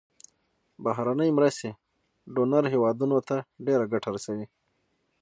[0.83, 1.69] بهرنۍ مرستې
[2.35, 4.47] ډونر هیوادونو ته ډیره ګټه رسوي.